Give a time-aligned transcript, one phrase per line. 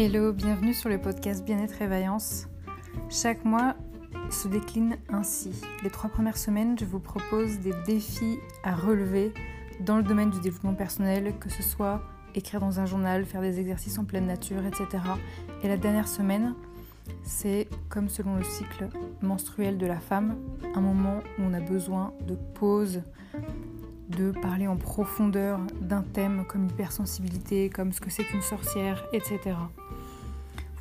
[0.00, 2.46] Hello, bienvenue sur le podcast Bien-être et Vaillance.
[3.10, 3.74] Chaque mois
[4.30, 5.60] se décline ainsi.
[5.82, 9.34] Les trois premières semaines, je vous propose des défis à relever
[9.80, 12.00] dans le domaine du développement personnel, que ce soit
[12.36, 15.02] écrire dans un journal, faire des exercices en pleine nature, etc.
[15.64, 16.54] Et la dernière semaine,
[17.24, 18.90] c'est comme selon le cycle
[19.20, 20.36] menstruel de la femme,
[20.76, 23.02] un moment où on a besoin de pause,
[24.08, 29.56] de parler en profondeur d'un thème comme l'hypersensibilité, comme ce que c'est qu'une sorcière, etc.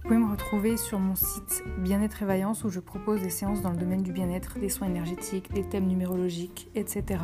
[0.08, 3.62] Vous pouvez me retrouver sur mon site Bien-être et Vaillance où je propose des séances
[3.62, 7.20] dans le domaine du bien-être, des soins énergétiques, des thèmes numérologiques, etc.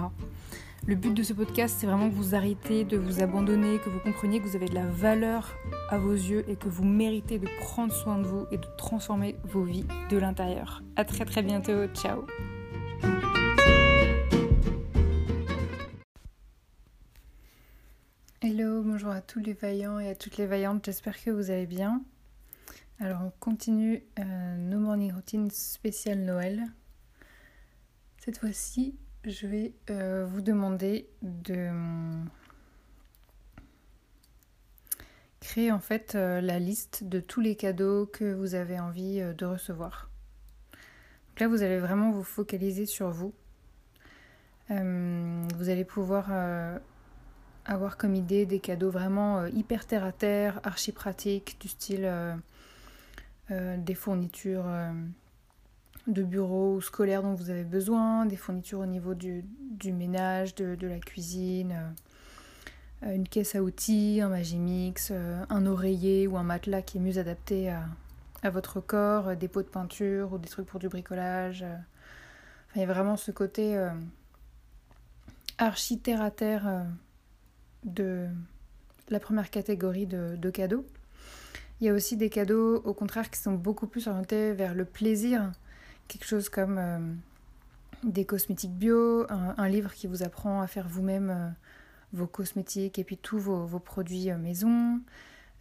[0.86, 4.00] Le but de ce podcast, c'est vraiment que vous arrêtez de vous abandonner, que vous
[4.00, 5.56] compreniez que vous avez de la valeur
[5.90, 9.38] à vos yeux et que vous méritez de prendre soin de vous et de transformer
[9.46, 10.84] vos vies de l'intérieur.
[10.98, 12.26] À très très bientôt, ciao
[18.46, 21.66] Hello, bonjour à tous les vaillants et à toutes les vaillantes, j'espère que vous allez
[21.66, 22.04] bien.
[23.00, 26.66] Alors on continue euh, nos morning routines spéciales Noël.
[28.18, 31.70] Cette fois-ci, je vais euh, vous demander de
[35.40, 39.46] créer en fait euh, la liste de tous les cadeaux que vous avez envie de
[39.46, 40.10] recevoir.
[41.30, 43.34] Donc là, vous allez vraiment vous focaliser sur vous.
[44.68, 46.30] vous allez pouvoir
[47.66, 52.04] avoir comme idée des cadeaux vraiment euh, hyper terre à terre, archi pratiques, du style
[52.04, 52.36] euh,
[53.52, 54.66] euh, des fournitures
[56.08, 59.44] de bureau ou scolaire dont vous avez besoin, des fournitures au niveau du,
[59.86, 61.74] ménage, de, la cuisine,
[63.02, 67.70] une caisse à outils, un Magimix, un oreiller ou un matelas qui est mieux adapté
[67.70, 71.66] à, votre corps, des pots de peinture ou des trucs pour du bricolage.
[72.76, 73.78] Il y a vraiment ce côté
[75.58, 76.86] archi terre à terre
[77.84, 78.28] de
[79.10, 80.86] la première catégorie de, cadeaux.
[81.80, 84.86] Il y a aussi des cadeaux, au contraire, qui sont beaucoup plus orientés vers le
[84.86, 85.52] plaisir.
[86.08, 87.00] Quelque chose comme euh,
[88.04, 91.50] des cosmétiques bio, un, livre qui vous apprend à faire vous-même euh,
[92.14, 95.02] vos cosmétiques et puis tous vos, produits euh, maison,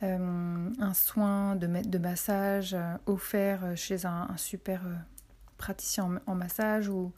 [0.00, 4.82] un soin de, massage offert chez un, super
[5.58, 7.12] praticien en, massage ou,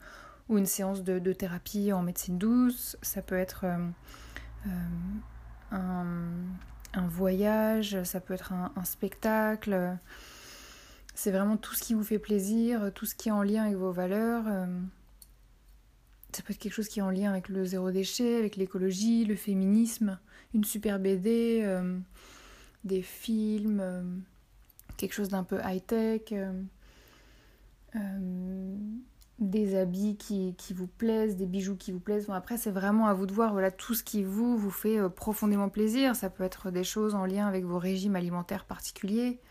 [0.49, 2.95] ou, une séance de, thérapie en médecine douce.
[3.01, 3.65] Ça peut être
[4.67, 5.71] euh,
[6.93, 9.97] un, voyage, ça peut être un, spectacle.
[11.13, 13.75] C'est vraiment tout ce qui vous fait plaisir, tout ce qui est en lien avec
[13.75, 14.43] vos valeurs.
[14.47, 14.65] Euh,
[16.33, 19.25] ça peut être quelque chose qui est en lien avec le zéro déchet, avec l'écologie,
[19.25, 20.19] le féminisme,
[20.53, 21.97] une super BD, euh,
[22.83, 24.23] des films,
[24.97, 26.33] quelque chose d'un peu high-tech
[29.39, 32.27] des habits qui, vous plaisent, des bijoux qui vous plaisent.
[32.27, 34.97] Bon, après, c'est vraiment à vous de voir voilà, tout ce qui vous, vous fait
[34.97, 36.15] euh, profondément plaisir.
[36.15, 39.41] Ça peut être des choses en lien avec vos régimes alimentaires particuliers,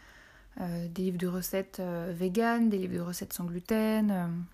[0.60, 4.46] euh, des livres de recettes euh, véganes, des livres de recettes sans gluten.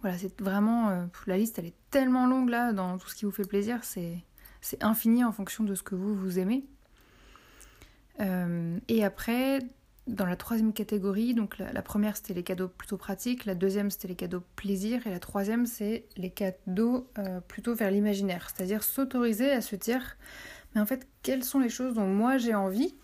[0.00, 1.08] Voilà, c'est vraiment.
[1.26, 4.22] la liste, elle est tellement longue là, dans tout ce qui vous fait plaisir, c'est
[4.80, 6.64] infini en fonction de ce que vous, vous aimez.
[8.20, 9.60] et après,
[10.06, 14.08] dans la troisième catégorie, donc la, première c'était les cadeaux plutôt pratiques, la deuxième c'était
[14.08, 19.50] les cadeaux plaisir et la troisième c'est les cadeaux euh, plutôt vers l'imaginaire, c'est-à-dire s'autoriser
[19.50, 20.16] à se dire
[20.74, 22.94] mais en fait quelles sont les choses dont moi j'ai envie,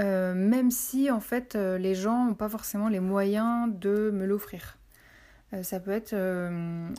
[0.00, 4.26] euh, même si en fait euh, les gens n'ont pas forcément les moyens de me
[4.26, 4.76] l'offrir.
[5.62, 6.16] ça peut être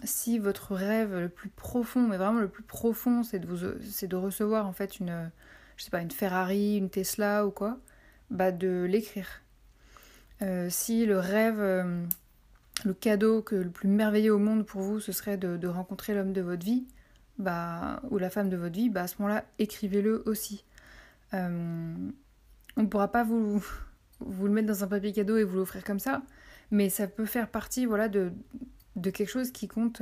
[0.06, 4.66] si votre rêve le plus profond, mais vraiment le plus profond, c'est de, vous, recevoir
[4.66, 5.30] en fait une,
[5.76, 7.80] je sais pas, une Ferrari, une Tesla ou quoi
[8.30, 9.42] bah, de l'écrire.
[10.42, 12.04] Euh, si le rêve, euh,
[12.86, 16.34] le cadeau que le plus merveilleux au monde pour vous, ce serait de, rencontrer l'homme
[16.34, 16.88] de votre vie,
[17.38, 20.64] bah, ou la femme de votre vie, bah, à ce moment-là, écrivez-le aussi.
[21.34, 21.94] Euh,
[22.78, 23.64] on ne pourra pas vous,
[24.20, 26.22] vous le mettre dans un papier cadeau et vous l'offrir comme ça,
[26.72, 28.32] mais ça peut faire partie voilà, de,
[28.96, 30.02] de quelque chose qui compte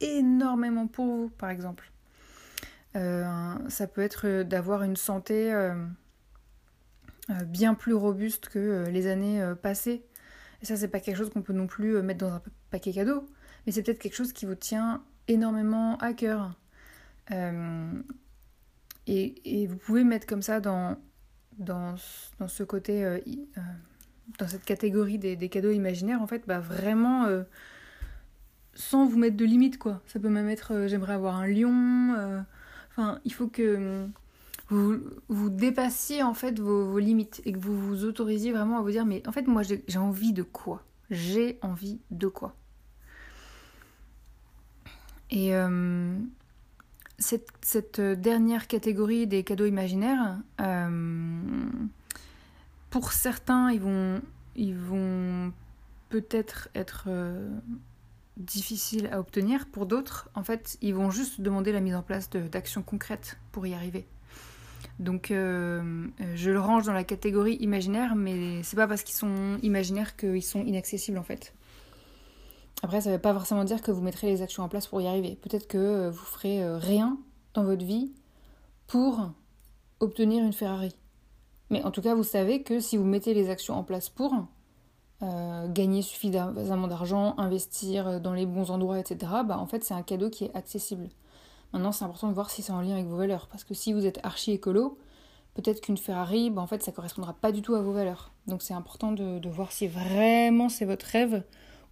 [0.00, 1.90] énormément pour vous, par exemple.
[2.94, 5.52] ça peut être d'avoir une santé
[7.46, 10.02] bien plus robuste que euh, les années euh, passées.
[10.62, 13.26] Et ça, c'est pas quelque chose qu'on peut non plus mettre dans un paquet cadeau,
[13.64, 16.58] mais c'est peut-être quelque chose qui vous tient énormément à cœur.
[19.06, 20.96] Et, vous pouvez mettre comme ça dans,
[21.58, 21.94] dans,
[22.40, 23.20] dans ce côté,
[24.38, 27.26] dans cette catégorie des, des, cadeaux imaginaires, en fait, bah vraiment
[28.74, 30.02] sans vous mettre de limites, quoi.
[30.06, 32.44] Ça peut même être j'aimerais avoir un lion.
[32.90, 34.08] Enfin, il faut que
[34.68, 39.06] vous, dépassiez en fait vos, limites et que vous vous autorisiez vraiment à vous dire
[39.06, 40.84] mais en fait moi j'ai envie de quoi?
[41.10, 42.54] J'ai envie de quoi?
[45.30, 46.18] Et euh,
[47.18, 51.40] cette, cette, dernière catégorie des cadeaux imaginaires, euh,
[52.90, 54.22] pour certains, ils vont,
[54.56, 55.52] ils vont
[56.08, 57.50] peut-être être, euh,
[58.38, 59.66] difficiles à obtenir.
[59.66, 63.66] Pour d'autres, en fait, ils vont juste demander la mise en place d'actions concrètes pour
[63.66, 64.06] y arriver.
[64.98, 69.58] Donc, euh, je le range dans la catégorie imaginaire, mais c'est pas parce qu'ils sont
[69.62, 71.54] imaginaires qu'ils sont inaccessibles en fait.
[72.82, 75.00] Après, ça ne veut pas forcément dire que vous mettrez les actions en place pour
[75.00, 75.36] y arriver.
[75.40, 77.18] Peut-être que vous ferez rien
[77.54, 78.12] dans votre vie
[78.86, 79.30] pour
[80.00, 80.94] obtenir une Ferrari.
[81.70, 84.32] Mais en tout cas, vous savez que si vous mettez les actions en place pour
[85.22, 90.02] euh, gagner suffisamment d'argent, investir dans les bons endroits, etc., bah en fait, c'est un
[90.02, 91.08] cadeau qui est accessible.
[91.72, 93.48] Maintenant, c'est important de voir si c'est en lien avec vos valeurs.
[93.48, 94.98] Parce que si vous êtes archi écolo,
[95.54, 98.32] peut-être qu'une Ferrari, bah en fait, ça correspondra pas du tout à vos valeurs.
[98.46, 101.42] Donc, c'est important de, voir si vraiment c'est votre rêve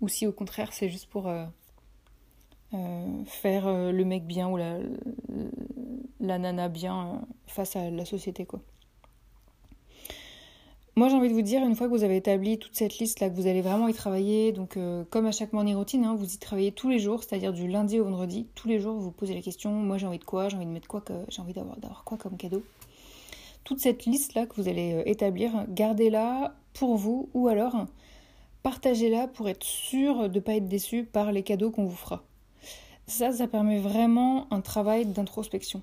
[0.01, 1.45] ou si au contraire, c'est juste pour euh,
[2.75, 4.79] euh, faire le mec bien ou la,
[6.21, 8.61] la nana bien face à la société, quoi.
[10.99, 13.29] Moi, j'ai envie de vous dire, une fois que vous avez établi toute cette liste-là,
[13.29, 16.33] que vous allez vraiment y travailler, donc euh, comme à chaque morning routine, hein, vous
[16.33, 19.35] y travaillez tous les jours, c'est-à-dire du lundi au vendredi, tous les jours, vous posez
[19.35, 21.77] la question, moi j'ai envie de quoi, j'ai envie de mettre quoi, j'ai envie d'avoir,
[21.77, 22.63] d'avoir quoi comme cadeau.
[23.63, 27.85] Toute cette liste-là que vous allez euh, établir, gardez-la pour vous, ou alors
[28.63, 32.23] partagez-la pour être sûr de ne pas être déçu par les cadeaux qu'on vous fera.
[33.07, 35.83] Ça, ça permet vraiment un travail d'introspection.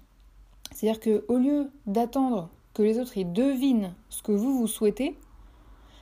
[0.71, 5.15] C'est-à-dire qu'au lieu d'attendre que les autres y devinent ce que vous vous souhaitez,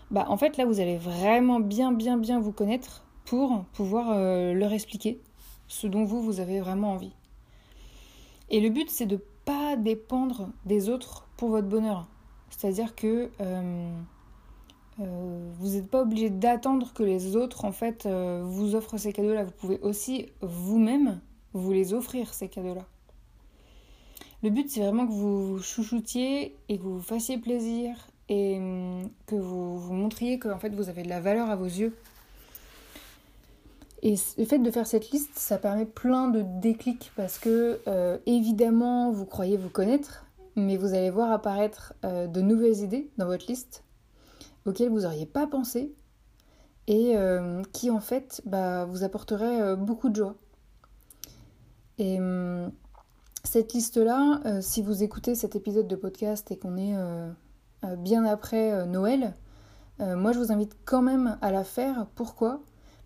[0.10, 4.54] bah en fait là vous allez vraiment bien bien bien vous connaître pour pouvoir euh,
[4.54, 5.22] leur expliquer
[5.68, 7.14] ce dont vous vous avez vraiment envie.
[8.50, 12.08] Et le but c'est de pas dépendre des autres pour votre bonheur.
[12.50, 13.90] C'est-à-dire que euh,
[15.00, 19.46] euh, vous n'êtes pas obligé d'attendre que les autres en fait vous offrent ces cadeaux-là.
[19.46, 21.22] Vous pouvez aussi vous-même
[21.54, 22.86] vous les offrir ces cadeaux-là.
[24.44, 27.96] Le but, c'est vraiment que vous chouchoutiez et que vous vous fassiez plaisir
[28.28, 31.56] et hum, que vous vous montriez que en fait, vous avez de la valeur à
[31.56, 31.96] vos yeux.
[34.02, 38.18] Et le fait de faire cette liste, ça permet plein de déclics parce que euh,
[38.26, 43.28] évidemment, vous croyez vous connaître, mais vous allez voir apparaître euh, de nouvelles idées dans
[43.28, 43.84] votre liste
[44.66, 45.94] auxquelles vous n'auriez pas pensé
[46.88, 50.36] et euh, qui en fait bah, vous apporteraient beaucoup de joie.
[52.00, 52.72] Et hum,
[53.44, 57.30] cette liste-là, euh, si vous écoutez cet épisode de podcast et qu'on est euh,
[57.86, 59.34] euh, bien après Noël,
[60.00, 62.08] moi je vous invite quand même à la faire.
[62.16, 62.64] Pourquoi?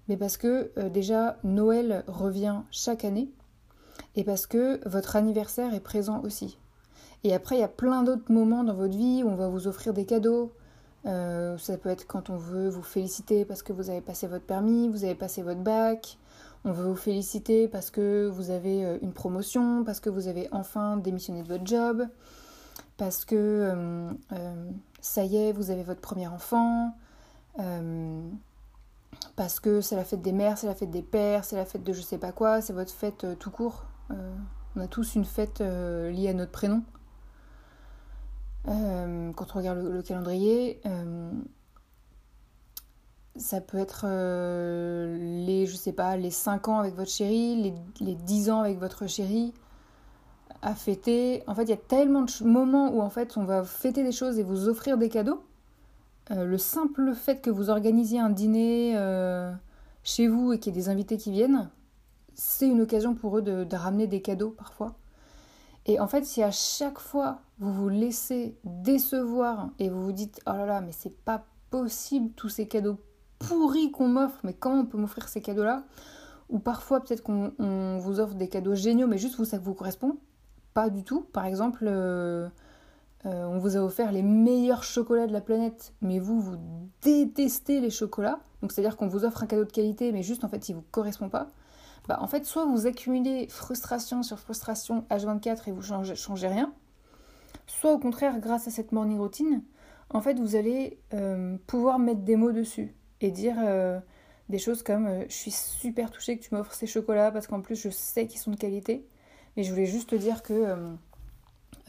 [0.07, 3.29] Mais parce que déjà Noël revient chaque année
[4.15, 6.57] et parce que votre anniversaire est présent aussi.
[7.25, 9.67] Et après, il y a plein d'autres moments dans votre vie où on va vous
[9.67, 10.53] offrir des cadeaux.
[11.03, 14.87] ça peut être quand on veut vous féliciter parce que vous avez passé votre permis,
[14.87, 16.17] vous avez passé votre bac,
[16.65, 20.49] on veut vous féliciter parce que vous avez euh, une promotion, parce que vous avez
[20.51, 22.07] enfin démissionné de votre job,
[22.97, 26.93] parce que euh, euh, ça y est, vous avez votre premier enfant,
[29.37, 31.83] parce que c'est la fête des mères, c'est la fête des pères, c'est la fête
[31.83, 33.85] de je sais pas quoi, c'est votre fête tout court.
[34.75, 36.83] on a tous une fête liée à notre prénom.
[38.65, 40.81] quand on regarde le calendrier,
[43.37, 47.73] ça peut être euh, les, je sais pas, les 5 ans avec votre chérie, les,
[47.99, 49.53] les 10 ans avec votre chérie
[50.61, 51.43] à fêter.
[51.47, 54.11] En fait, il y a tellement de moments où en fait on va fêter des
[54.11, 55.43] choses et vous offrir des cadeaux.
[56.31, 59.51] Euh, le simple fait que vous organisiez un dîner euh,
[60.03, 61.69] chez vous et qu'il y ait des invités qui viennent,
[62.33, 64.95] c'est une occasion pour eux de, de, ramener des cadeaux parfois.
[65.85, 70.41] Et en fait, si à chaque fois vous vous laissez décevoir et vous vous dites
[70.47, 72.97] oh là là, mais c'est pas possible tous ces cadeaux
[73.39, 75.85] pourri qu'on m'offre, mais comment on peut m'offrir ces cadeaux-là?
[76.49, 80.17] Ou parfois peut-être qu'on vous offre des cadeaux géniaux, mais juste vous, ça vous correspond?
[80.73, 81.21] Pas du tout.
[81.33, 82.47] Par exemple, euh,
[83.25, 86.57] euh, on vous a offert les meilleurs chocolats de la planète, mais vous, vous
[87.01, 88.39] détestez les chocolats.
[88.61, 90.83] Donc c'est-à-dire qu'on vous offre un cadeau de qualité, mais juste en fait, il vous
[90.91, 91.47] correspond pas.
[92.07, 96.71] Bah, en fait, soit vous accumulez frustration sur frustration H24 et vous changez, changez rien,
[97.65, 99.63] soit au contraire, grâce à cette morning routine,
[100.11, 103.99] en fait, vous allez euh, pouvoir mettre des mots dessus et dire euh,
[104.49, 107.61] des choses comme euh, je suis super touchée que tu m'offres ces chocolats parce qu'en
[107.61, 109.07] plus je sais qu'ils sont de qualité.
[109.55, 110.75] Mais je voulais juste te dire que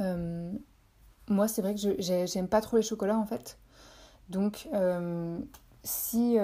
[0.00, 0.52] euh,
[1.28, 3.59] moi c'est vrai que j'aime pas trop les chocolats en fait.
[4.28, 4.68] Donc
[5.83, 6.37] si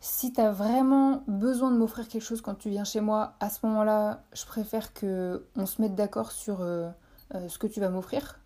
[0.00, 3.50] si tu as vraiment besoin de m'offrir quelque chose quand tu viens chez moi, à
[3.50, 8.41] ce moment-là, je préfère que on se mette d'accord sur ce que tu vas m'offrir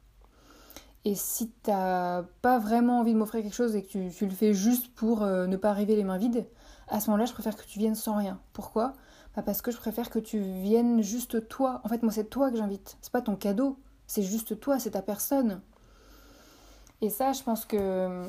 [1.07, 4.53] et si t'as pas vraiment envie de m'offrir quelque chose et que tu, le fais
[4.53, 6.45] juste pour euh, ne pas arriver les mains vides,
[6.89, 8.41] à ce moment-là, je préfère que tu viennes sans rien.
[8.53, 8.93] Pourquoi?
[9.37, 11.81] Bah Parce que je préfère que tu viennes juste toi.
[11.85, 12.99] En fait, moi, c'est toi que j'invite.
[13.03, 13.79] C'est pas ton cadeau.
[14.09, 15.61] C'est juste toi, c'est ta personne.
[17.03, 18.29] Et ça, je pense que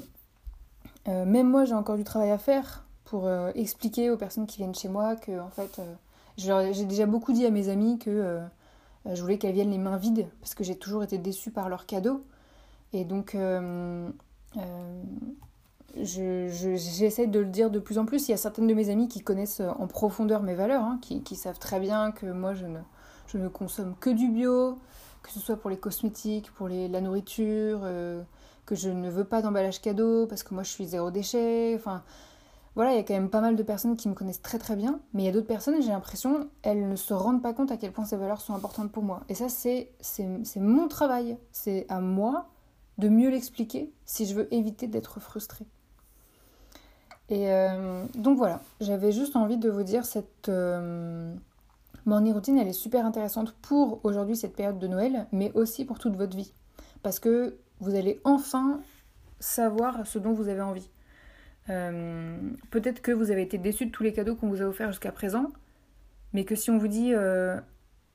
[1.08, 4.90] même moi, j'ai encore du travail à faire pour expliquer aux personnes qui viennent chez
[4.90, 5.82] moi que, en fait,
[6.36, 8.40] j'ai déjà beaucoup dit à mes amis que
[9.06, 11.86] je voulais qu'elles viennent les mains vides parce que j'ai toujours été déçue par leurs
[11.86, 12.24] cadeaux.
[12.94, 13.36] Et donc,
[15.96, 18.28] j'essaie je, de le dire de plus en plus.
[18.28, 21.22] Il y a certaines de mes amies qui connaissent en profondeur mes valeurs, hein, qui,
[21.22, 22.80] qui, savent très bien que moi je ne,
[23.28, 24.78] je ne consomme que du bio,
[25.24, 28.22] que ce soit pour les cosmétiques, pour les, la nourriture, euh,
[28.66, 31.74] que je ne veux pas d'emballage cadeau parce que moi je suis zéro déchet.
[31.76, 32.04] Enfin,
[32.76, 34.76] voilà, il y a quand même pas mal de personnes qui me connaissent très très
[34.76, 37.72] bien, mais il y a d'autres personnes, j'ai l'impression, elles ne se rendent pas compte
[37.72, 39.24] à quel point ces valeurs sont importantes pour moi.
[39.30, 39.90] Et ça, c'est
[40.58, 41.38] mon travail.
[41.52, 42.48] C'est à moi
[42.98, 45.66] de mieux l'expliquer si je veux éviter d'être frustrée.
[47.30, 51.34] Et euh, donc voilà, j'avais juste envie de vous dire cette euh,
[52.06, 56.00] morning routine, elle est super intéressante pour aujourd'hui cette période de Noël, mais aussi pour
[56.00, 56.54] toute votre vie.
[57.04, 58.80] Parce que vous allez enfin
[59.40, 60.90] savoir ce dont vous avez envie.
[61.70, 62.38] Euh,
[62.72, 65.12] peut-être que vous avez été déçu de tous les cadeaux qu'on vous a offerts jusqu'à
[65.12, 65.52] présent,
[66.32, 67.14] mais que si on vous dit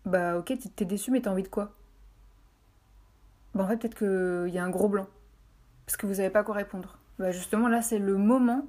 [0.05, 1.77] bah ok t'es déçu mais t'as envie de quoi?
[3.55, 5.07] Bah en fait peut-être qu'il y a un gros blanc
[5.87, 6.99] parce que vous n'avez pas quoi répondre.
[7.19, 8.67] Bah justement là c'est le moment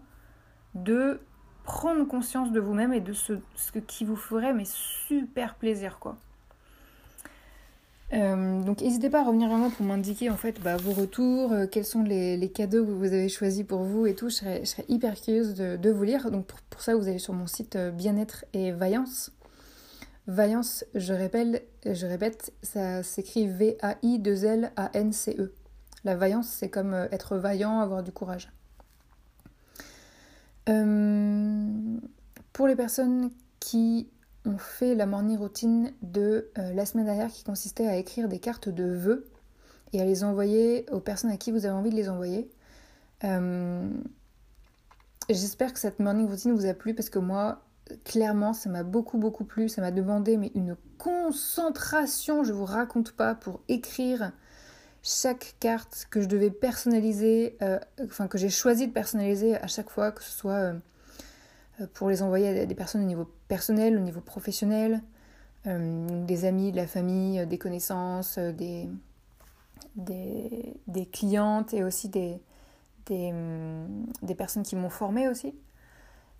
[0.76, 1.20] de
[1.64, 3.34] prendre conscience de vous-même et de ce,
[3.88, 6.18] qui vous ferait mais super plaisir quoi.
[8.14, 11.52] Euh, donc n'hésitez pas à revenir vers moi pour m'indiquer en fait bah, vos retours,
[11.52, 14.30] euh, quels sont les, cadeaux que vous avez choisis pour vous et tout.
[14.30, 16.30] Je serais, hyper curieuse de, vous lire.
[16.30, 19.32] Donc pour, ça vous allez sur mon site euh, Bien-être et Vaillance.
[20.28, 25.54] Vaillance, je répète, ça s'écrit V-A-I-2-L-A-N-C-E.
[26.06, 28.52] La vaillance, c'est comme être vaillant, avoir du courage.
[30.70, 31.98] Euh,
[32.54, 34.10] pour les personnes qui
[34.46, 38.40] ont fait la morning routine de euh, la semaine dernière qui consistait à écrire des
[38.40, 39.26] cartes de vœux
[39.92, 42.50] et à les envoyer aux personnes à qui vous avez envie de les envoyer.
[43.24, 43.90] Euh,
[45.30, 47.62] j'espère que cette morning routine vous a plu parce que moi,
[48.04, 49.70] clairement, ça m'a beaucoup beaucoup plu.
[49.70, 54.32] Ça m'a demandé mais une concentration, je vous raconte pas, pour écrire
[55.04, 59.90] chaque carte que je devais personnaliser, euh, enfin que j'ai choisi de personnaliser à chaque
[59.90, 60.74] fois, que ce soit euh,
[61.82, 65.02] euh, pour les envoyer à des personnes au niveau personnel, au niveau professionnel,
[65.66, 68.90] des amis, de la famille, des connaissances, des,
[69.96, 72.38] des, clientes et aussi des,
[73.08, 75.56] des personnes qui m'ont formée aussi.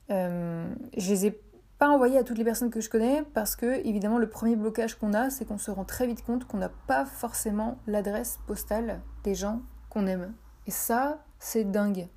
[0.10, 1.42] Je les ai
[1.90, 5.14] envoyer à toutes les personnes que je connais parce que, évidemment, le premier blocage qu'on
[5.14, 9.36] a, c'est qu'on se rend très vite compte qu'on n'a pas forcément l'adresse postale des
[9.36, 10.34] gens qu'on aime.
[10.68, 12.08] Et ça, c'est dingue.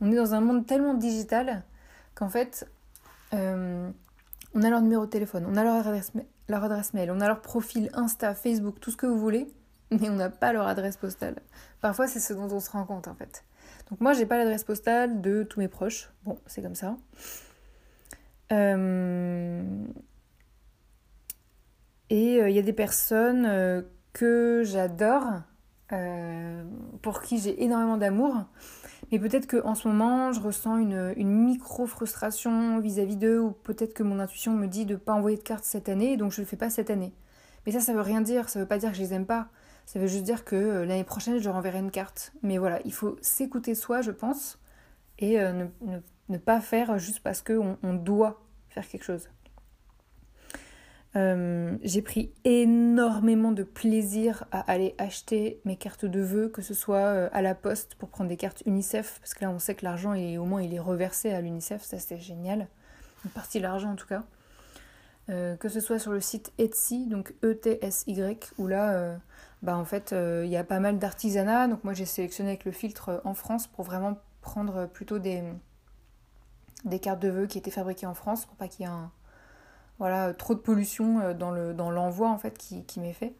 [0.00, 1.64] On est dans un monde tellement digital
[2.14, 2.68] qu'en fait,
[3.32, 3.90] euh,
[4.54, 7.90] on a leur numéro de téléphone, on a leur adresse mail, on a leur profil
[7.94, 9.48] Insta, Facebook, tout ce que vous voulez,
[9.90, 11.36] mais on n'a pas leur adresse postale.
[11.80, 13.44] Parfois, c'est ce dont on se rend compte en fait.
[13.90, 16.10] Donc moi, j'ai pas l'adresse postale de tous mes proches.
[16.24, 16.96] Bon, c'est comme ça.
[18.52, 19.62] Euh,
[22.10, 25.24] et euh, il y a des personnes euh, que j'adore,
[27.02, 28.34] pour qui j'ai énormément d'amour,
[29.12, 34.02] mais peut-être qu'en ce moment, je ressens une, une micro-frustration vis-à-vis d'eux, ou peut-être que
[34.02, 36.46] mon intuition me dit de ne pas envoyer de cartes cette année, donc je ne
[36.46, 37.12] le fais pas cette année.
[37.64, 39.46] Mais ça, ça veut rien dire, ça veut pas dire que je les aime pas.
[39.86, 42.32] Ça veut juste dire que l'année prochaine, je leur enverrai une carte.
[42.42, 44.58] Mais voilà, il faut s'écouter soi, je pense,
[45.18, 45.66] et ne,
[46.28, 49.28] ne, pas faire juste parce qu'on on doit faire quelque chose.
[51.16, 56.74] Euh, j'ai pris énormément de plaisir à aller acheter mes cartes de vœux, que ce
[56.74, 59.76] soit euh, à la poste pour prendre des cartes UNICEF, parce que là on sait
[59.76, 62.66] que l'argent est au moins il est reversé à l'UNICEF, ça c'était génial,
[63.24, 64.24] une partie de l'argent en tout cas.
[65.30, 69.18] Euh, que ce soit sur le site Etsy, donc E-T-S-Y, où là,
[69.62, 71.68] bah en fait, il y a pas mal d'artisanat.
[71.68, 75.42] Donc moi j'ai sélectionné avec le filtre en France pour vraiment prendre plutôt des,
[77.00, 78.92] cartes de vœux qui étaient fabriquées en France pour pas qu'il y ait
[79.98, 83.34] voilà, trop de pollution euh, dans, le, dans l'envoi en fait qui, qui m'est fait.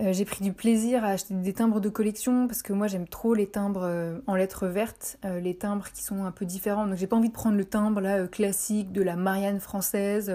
[0.00, 3.08] Euh, j'ai pris du plaisir à acheter des timbres de collection parce que moi j'aime
[3.08, 6.86] trop les timbres euh, en lettres vertes, les timbres qui sont un peu différents.
[6.86, 10.32] Donc j'ai pas envie de prendre le timbre là classique de la Marianne française.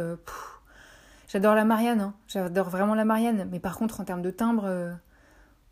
[1.28, 2.14] j'adore la Marianne, hein.
[2.28, 3.48] j'adore vraiment la Marianne.
[3.52, 4.96] Mais par contre en termes de timbre,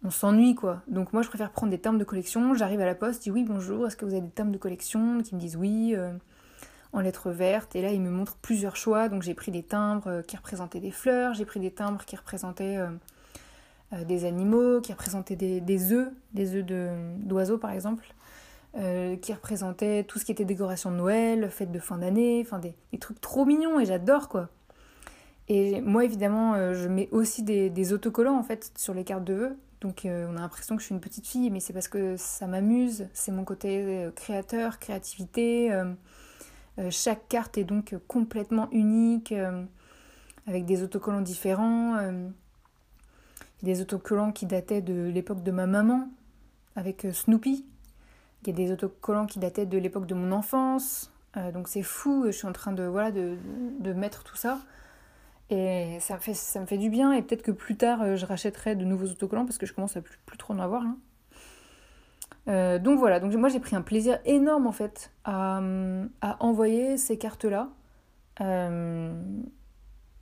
[0.03, 0.81] on s'ennuie quoi.
[0.87, 3.43] Donc moi je préfère prendre des timbres de collection, j'arrive à la poste, dis oui
[3.43, 5.21] bonjour, est-ce que vous avez des timbres de collection?
[5.21, 6.11] Qui me disent oui, euh,
[6.93, 10.07] en lettres vertes, et là ils me montrent plusieurs choix, donc j'ai pris des timbres
[10.07, 12.89] euh, qui représentaient des fleurs, j'ai pris des timbres qui représentaient euh,
[13.91, 16.65] des animaux, qui représentaient des, œufs, des œufs
[17.19, 18.13] d'oiseaux par exemple,
[18.73, 22.73] qui représentaient tout ce qui était décoration de Noël, fête de fin d'année, enfin des,
[22.99, 24.49] trucs trop mignons et j'adore quoi.
[25.49, 29.33] Et moi évidemment je mets aussi des, des autocollants en fait sur les cartes de
[29.33, 32.15] vœux Donc on a l'impression que je suis une petite fille, mais c'est parce que
[32.15, 35.69] ça m'amuse, c'est mon côté créateur, créativité.
[36.89, 39.33] chaque carte est donc complètement unique,
[40.47, 41.97] avec des autocollants différents.
[43.63, 46.09] Des autocollants qui dataient de l'époque de ma maman,
[46.75, 47.65] avec Snoopy.
[48.41, 51.11] Il y a des autocollants qui dataient de l'époque de mon enfance.
[51.37, 53.37] Euh, donc c'est fou, je suis en train de, voilà, de,
[53.79, 54.59] de, mettre tout ça.
[55.49, 57.13] Et ça me fait, ça me fait du bien.
[57.13, 59.95] Et peut-être que plus tard, euh, je rachèterai de nouveaux autocollants parce que je commence
[59.95, 60.83] à plus, plus trop en avoir.
[60.83, 60.97] Hein.
[62.47, 65.61] Euh, donc voilà, donc moi j'ai pris un plaisir énorme en fait à,
[66.21, 67.69] à envoyer ces cartes-là.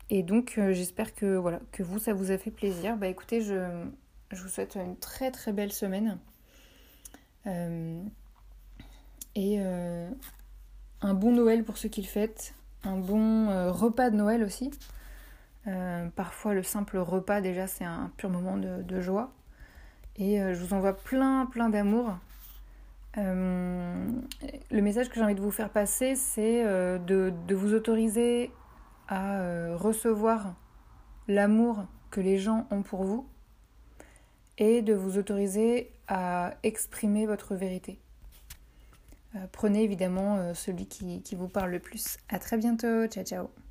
[0.09, 2.97] Et donc j'espère que, voilà, que vous, ça vous a fait plaisir.
[2.97, 3.85] Bah écoutez, je,
[4.31, 6.17] je vous souhaite une très très belle semaine.
[7.47, 8.01] Euh,
[9.35, 10.09] et euh,
[11.01, 14.71] un bon Noël pour ceux qui le fêtent, un bon euh, repas de Noël aussi.
[16.15, 19.31] parfois le simple repas déjà c'est un pur moment de, joie.
[20.17, 22.17] Et je vous envoie plein plein d'amour.
[23.15, 28.51] le message que j'ai envie de vous faire passer, c'est de, de, vous autoriser
[29.09, 30.55] à recevoir
[31.27, 33.27] l'amour que les gens ont pour vous
[34.57, 37.99] et de vous autoriser à exprimer votre vérité.
[39.35, 42.17] Euh, prenez évidemment euh, celui qui, vous parle le plus.
[42.29, 43.68] À très bientôt, ciao ciao